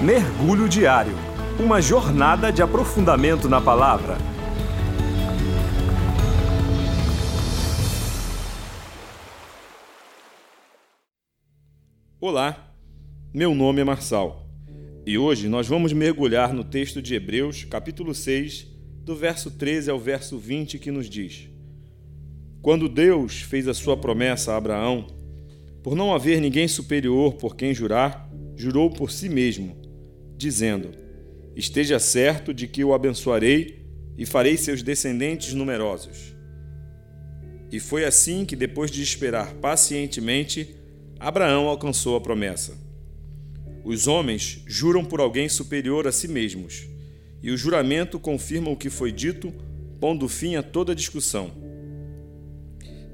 [0.00, 1.12] Mergulho Diário
[1.58, 4.16] Uma jornada de aprofundamento na palavra.
[12.20, 12.72] Olá,
[13.34, 14.46] meu nome é Marçal
[15.04, 18.68] e hoje nós vamos mergulhar no texto de Hebreus, capítulo 6,
[19.02, 21.48] do verso 13 ao verso 20, que nos diz:
[22.62, 25.08] Quando Deus fez a sua promessa a Abraão,
[25.82, 29.87] por não haver ninguém superior por quem jurar, jurou por si mesmo
[30.38, 30.90] dizendo:
[31.54, 33.84] Esteja certo de que o abençoarei
[34.16, 36.34] e farei seus descendentes numerosos.
[37.70, 40.76] E foi assim que, depois de esperar pacientemente,
[41.18, 42.78] Abraão alcançou a promessa.
[43.84, 46.88] Os homens juram por alguém superior a si mesmos,
[47.42, 49.52] e o juramento confirma o que foi dito,
[50.00, 51.50] pondo fim a toda discussão.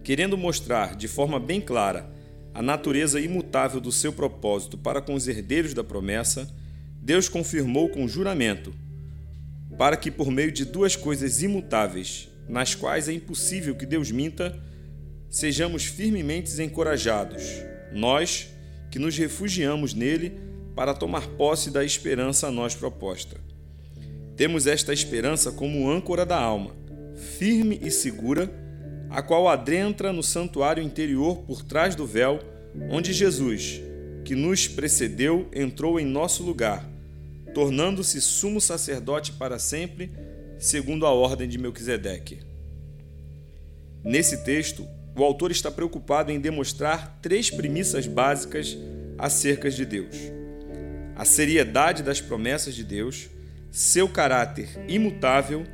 [0.02, 2.12] Querendo mostrar de forma bem clara
[2.52, 6.48] a natureza imutável do seu propósito para com os herdeiros da promessa,
[7.05, 8.72] Deus confirmou com juramento,
[9.77, 14.58] para que por meio de duas coisas imutáveis, nas quais é impossível que Deus minta,
[15.28, 17.42] sejamos firmemente encorajados,
[17.92, 18.48] nós
[18.91, 20.32] que nos refugiamos nele
[20.75, 23.36] para tomar posse da esperança a nós proposta.
[24.34, 26.75] Temos esta esperança como âncora da alma,
[27.38, 28.50] firme e segura,
[29.10, 32.41] a qual adentra no santuário interior por trás do véu,
[32.88, 33.82] onde Jesus,
[34.25, 36.94] que nos precedeu, entrou em nosso lugar
[37.55, 40.12] tornando-se sumo sacerdote para sempre,
[40.58, 42.41] segundo a ordem de Melquisedeque.
[44.02, 48.77] Nesse texto, o autor está preocupado em demonstrar três premissas básicas
[49.16, 50.16] acerca de Deus:
[51.14, 53.28] a seriedade das promessas de Deus,
[53.70, 55.64] seu caráter imutável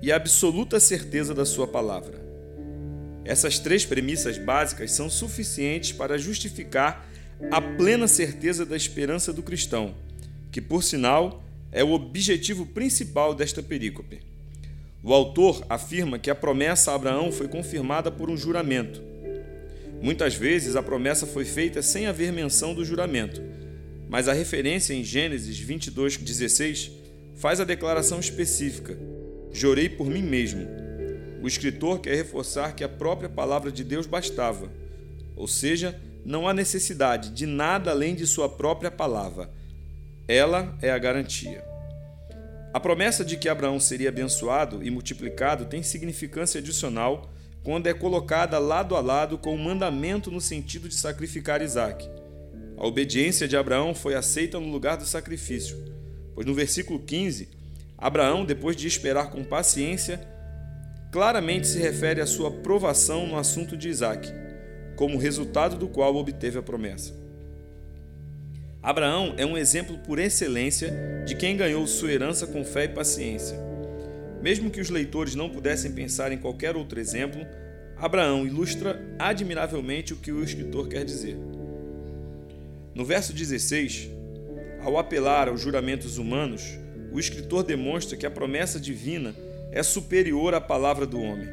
[0.00, 2.22] e a absoluta certeza da sua palavra.
[3.24, 7.08] Essas três premissas básicas são suficientes para justificar
[7.50, 9.94] a plena certeza da esperança do cristão
[10.52, 14.20] que, por sinal, é o objetivo principal desta perícope.
[15.02, 19.02] O autor afirma que a promessa a Abraão foi confirmada por um juramento.
[20.00, 23.42] Muitas vezes a promessa foi feita sem haver menção do juramento,
[24.08, 26.92] mas a referência em Gênesis 22:16
[27.34, 28.96] faz a declaração específica:
[29.50, 30.68] Jurei por mim mesmo.
[31.40, 34.70] O escritor quer reforçar que a própria palavra de Deus bastava,
[35.34, 39.50] ou seja, não há necessidade de nada além de sua própria palavra
[40.26, 41.64] ela é a garantia.
[42.72, 47.30] A promessa de que Abraão seria abençoado e multiplicado tem significância adicional
[47.62, 52.08] quando é colocada lado a lado com o mandamento no sentido de sacrificar Isaac.
[52.76, 55.76] A obediência de Abraão foi aceita no lugar do sacrifício,
[56.34, 57.48] pois no versículo 15,
[57.96, 60.20] Abraão, depois de esperar com paciência,
[61.12, 64.28] claramente se refere à sua provação no assunto de Isaac,
[64.96, 67.14] como resultado do qual obteve a promessa.
[68.82, 70.92] Abraão é um exemplo por excelência
[71.24, 73.56] de quem ganhou sua herança com fé e paciência.
[74.42, 77.46] Mesmo que os leitores não pudessem pensar em qualquer outro exemplo,
[77.96, 81.38] Abraão ilustra admiravelmente o que o escritor quer dizer.
[82.92, 84.10] No verso 16,
[84.82, 86.76] ao apelar aos juramentos humanos,
[87.12, 89.32] o escritor demonstra que a promessa divina
[89.70, 91.48] é superior à palavra do homem.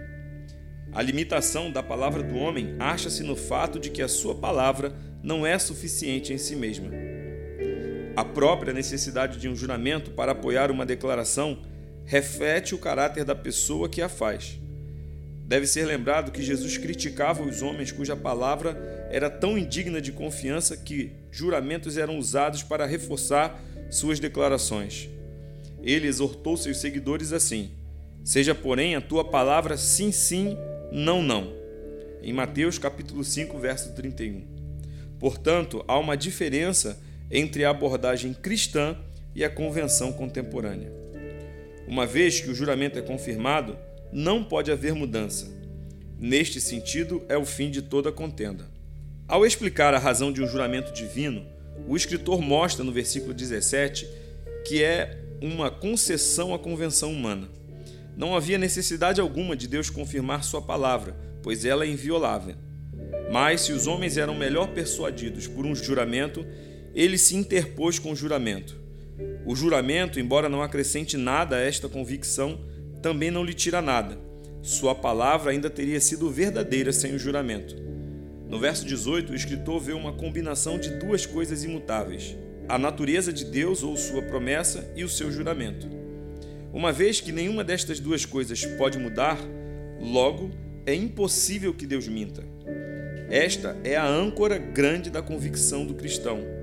[0.91, 4.91] A limitação da palavra do homem acha-se no fato de que a sua palavra
[5.22, 7.08] não é suficiente em si mesma.
[8.19, 11.57] A própria necessidade de um juramento para apoiar uma declaração
[12.03, 14.59] reflete o caráter da pessoa que a faz.
[15.46, 20.75] Deve ser lembrado que Jesus criticava os homens cuja palavra era tão indigna de confiança
[20.75, 23.57] que juramentos eram usados para reforçar
[23.90, 25.07] suas declarações.
[25.81, 27.72] Ele exortou seus seguidores assim:
[28.22, 30.57] Seja, porém, a tua palavra sim, sim,
[30.91, 31.53] não, não.
[32.22, 34.44] Em Mateus capítulo 5, verso 31.
[35.18, 37.00] Portanto, há uma diferença
[37.31, 38.97] entre a abordagem cristã
[39.35, 40.91] e a convenção contemporânea.
[41.88, 43.78] Uma vez que o juramento é confirmado,
[44.12, 45.47] não pode haver mudança.
[46.18, 48.68] Neste sentido, é o fim de toda contenda.
[49.28, 51.45] Ao explicar a razão de um juramento divino,
[51.88, 54.07] o escritor mostra no versículo 17
[54.65, 57.48] que é uma concessão à convenção humana.
[58.15, 62.56] Não havia necessidade alguma de Deus confirmar sua palavra, pois ela é inviolável.
[63.31, 66.45] Mas se os homens eram melhor persuadidos por um juramento,
[67.00, 68.78] ele se interpôs com o juramento.
[69.46, 72.60] O juramento, embora não acrescente nada a esta convicção,
[73.01, 74.19] também não lhe tira nada.
[74.62, 77.74] Sua palavra ainda teria sido verdadeira sem o juramento.
[78.50, 82.36] No verso 18, o escritor vê uma combinação de duas coisas imutáveis:
[82.68, 85.88] a natureza de Deus ou sua promessa e o seu juramento.
[86.74, 89.40] Uma vez que nenhuma destas duas coisas pode mudar,
[90.01, 90.51] logo
[90.86, 92.44] é impossível que Deus minta.
[93.30, 96.58] Esta é a âncora grande da convicção do cristão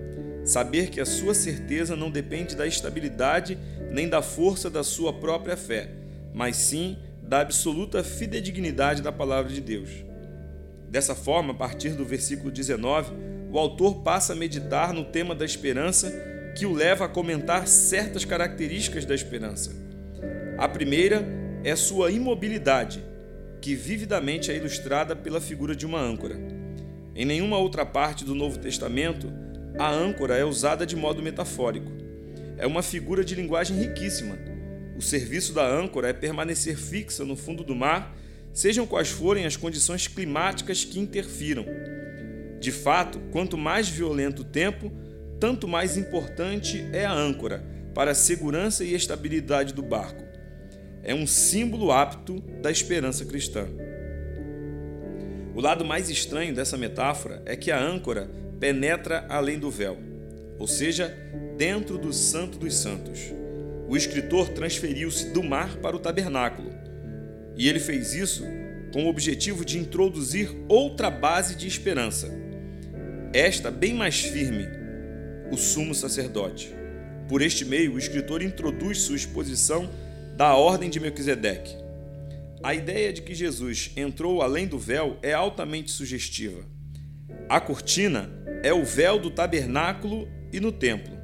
[0.47, 3.59] saber que a sua certeza não depende da estabilidade
[3.91, 5.91] nem da força da sua própria fé,
[6.33, 9.91] mas sim da absoluta fidedignidade da palavra de Deus.
[10.89, 13.13] Dessa forma, a partir do versículo 19,
[13.51, 16.13] o autor passa a meditar no tema da esperança,
[16.57, 19.75] que o leva a comentar certas características da esperança.
[20.57, 21.27] A primeira
[21.65, 23.05] é sua imobilidade,
[23.61, 26.37] que vividamente é ilustrada pela figura de uma âncora.
[27.15, 29.33] Em nenhuma outra parte do Novo Testamento,
[29.79, 31.91] a âncora é usada de modo metafórico.
[32.57, 34.39] É uma figura de linguagem riquíssima.
[34.97, 38.17] O serviço da âncora é permanecer fixa no fundo do mar,
[38.53, 41.67] sejam quais forem as condições climáticas que interfiram.
[42.59, 44.91] De fato, quanto mais violento o tempo,
[45.39, 47.63] tanto mais importante é a âncora
[47.95, 50.27] para a segurança e estabilidade do barco
[51.07, 53.69] é um símbolo apto da esperança cristã.
[55.55, 58.29] O lado mais estranho dessa metáfora é que a âncora
[58.59, 59.99] penetra além do véu,
[60.59, 61.17] ou seja,
[61.57, 63.33] dentro do Santo dos Santos.
[63.89, 66.71] O escritor transferiu-se do mar para o tabernáculo,
[67.57, 68.45] e ele fez isso
[68.93, 72.31] com o objetivo de introduzir outra base de esperança,
[73.33, 74.67] esta bem mais firme,
[75.51, 76.75] o sumo sacerdote.
[77.29, 79.91] Por este meio, o escritor introduz sua exposição
[80.37, 81.77] da ordem de Melquisedeque.
[82.63, 86.65] A ideia de que Jesus entrou além do véu é altamente sugestiva.
[87.49, 88.31] A cortina
[88.67, 91.17] é o véu do tabernáculo e no templo,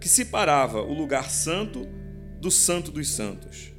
[0.00, 1.88] que separava o lugar santo
[2.40, 3.72] do santo dos santos.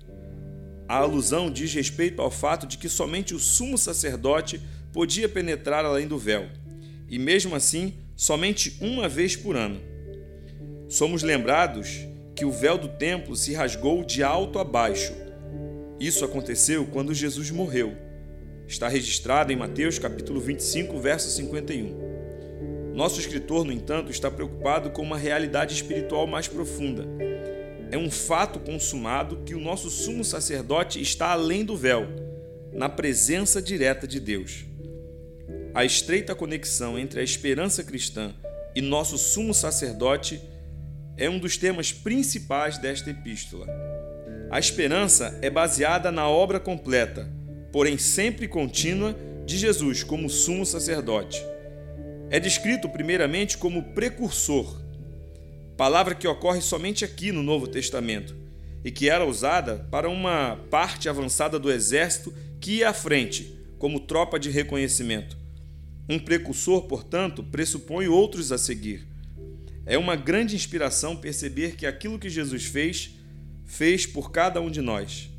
[0.85, 4.59] A alusão diz respeito ao fato de que somente o sumo sacerdote
[4.91, 6.49] podia penetrar além do véu,
[7.07, 9.79] e mesmo assim, somente uma vez por ano.
[10.89, 15.13] Somos lembrados que o véu do templo se rasgou de alto a baixo.
[16.01, 17.95] Isso aconteceu quando Jesus morreu.
[18.67, 22.14] Está registrado em Mateus capítulo 25, verso 51.
[22.95, 27.05] Nosso escritor, no entanto, está preocupado com uma realidade espiritual mais profunda.
[27.91, 32.07] É um fato consumado que o nosso sumo sacerdote está além do véu,
[32.71, 34.63] na presença direta de Deus.
[35.73, 38.33] A estreita conexão entre a esperança cristã
[38.73, 40.41] e nosso sumo sacerdote
[41.17, 43.67] é um dos temas principais desta epístola.
[44.49, 47.29] A esperança é baseada na obra completa,
[47.73, 49.13] porém sempre contínua,
[49.45, 51.43] de Jesus como sumo sacerdote.
[52.29, 54.81] É descrito primeiramente como precursor,
[55.77, 58.35] palavra que ocorre somente aqui no Novo Testamento
[58.83, 63.99] e que era usada para uma parte avançada do exército que ia à frente, como
[63.99, 65.37] tropa de reconhecimento.
[66.09, 69.07] Um precursor, portanto, pressupõe outros a seguir.
[69.85, 73.11] É uma grande inspiração perceber que aquilo que Jesus fez,
[73.65, 75.29] fez por cada um de nós.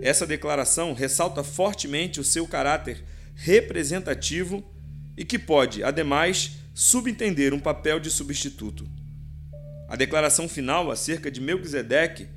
[0.00, 3.04] Essa declaração ressalta fortemente o seu caráter
[3.34, 4.64] representativo
[5.16, 8.86] e que pode, ademais, subentender um papel de substituto.
[9.88, 12.28] A declaração final acerca de Melquisedeque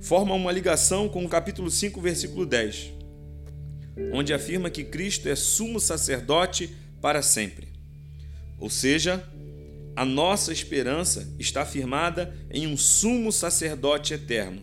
[0.00, 2.92] forma uma ligação com o capítulo 5, versículo 10,
[4.12, 7.68] onde afirma que Cristo é sumo sacerdote para sempre.
[8.58, 9.22] Ou seja,
[9.94, 14.62] a nossa esperança está firmada em um sumo sacerdote eterno,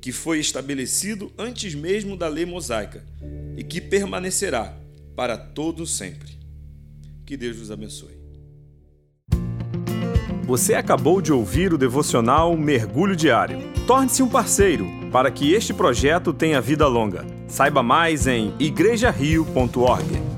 [0.00, 3.04] que foi estabelecido antes mesmo da lei mosaica
[3.56, 4.76] e que permanecerá
[5.14, 6.39] para todo sempre.
[7.30, 8.18] Que Deus os abençoe.
[10.42, 13.60] Você acabou de ouvir o devocional Mergulho Diário.
[13.86, 17.24] Torne-se um parceiro para que este projeto tenha vida longa.
[17.46, 20.29] Saiba mais em igrejario.org.